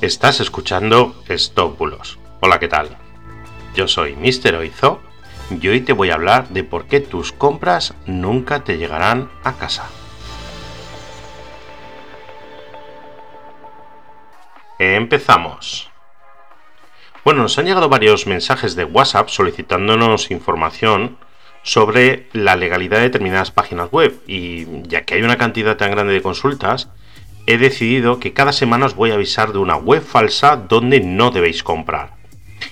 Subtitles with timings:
[0.00, 2.18] Estás escuchando Stopbulos.
[2.40, 2.96] Hola, ¿qué tal?
[3.74, 4.54] Yo soy Mr.
[4.54, 5.02] Oizo
[5.50, 9.58] y hoy te voy a hablar de por qué tus compras nunca te llegarán a
[9.58, 9.90] casa.
[14.78, 15.90] Empezamos.
[17.22, 21.18] Bueno, nos han llegado varios mensajes de WhatsApp solicitándonos información
[21.62, 26.14] sobre la legalidad de determinadas páginas web y ya que hay una cantidad tan grande
[26.14, 26.88] de consultas,
[27.50, 31.32] he decidido que cada semana os voy a avisar de una web falsa donde no
[31.32, 32.12] debéis comprar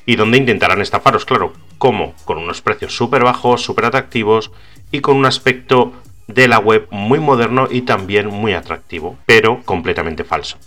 [0.06, 2.14] y donde intentarán estafaros, claro, ¿cómo?
[2.24, 4.52] Con unos precios súper bajos, súper atractivos
[4.92, 5.94] y con un aspecto
[6.28, 10.58] de la web muy moderno y también muy atractivo, pero completamente falso.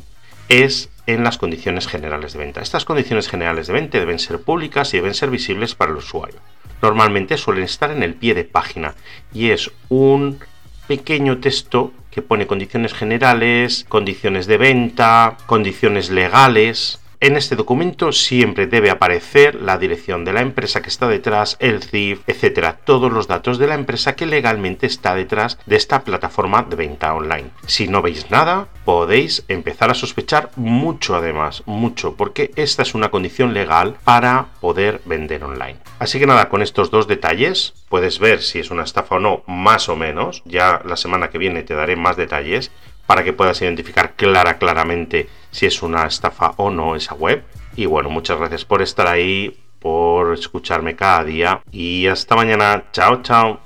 [0.48, 2.60] es en las condiciones generales de venta.
[2.60, 6.38] Estas condiciones generales de venta deben ser públicas y deben ser visibles para el usuario.
[6.80, 8.94] Normalmente suelen estar en el pie de página
[9.32, 10.38] y es un
[10.86, 18.66] pequeño texto que pone condiciones generales, condiciones de venta, condiciones legales, en este documento siempre
[18.66, 23.28] debe aparecer la dirección de la empresa que está detrás, el CIF, etcétera, todos los
[23.28, 27.50] datos de la empresa que legalmente está detrás de esta plataforma de venta online.
[27.64, 33.12] Si no veis nada, podéis empezar a sospechar mucho además, mucho, porque esta es una
[33.12, 35.78] condición legal para poder vender online.
[36.00, 39.44] Así que nada, con estos dos detalles puedes ver si es una estafa o no,
[39.46, 40.42] más o menos.
[40.44, 42.72] Ya la semana que viene te daré más detalles
[43.12, 47.44] para que puedas identificar clara, claramente si es una estafa o no esa web.
[47.76, 52.84] Y bueno, muchas gracias por estar ahí, por escucharme cada día y hasta mañana.
[52.90, 53.61] Chao, chao.